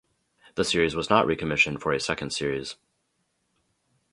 [0.55, 2.75] The series was not recommissioned for a second series.